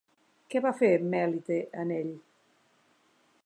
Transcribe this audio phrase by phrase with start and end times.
[0.53, 2.11] Què va fer Mèlite en ell?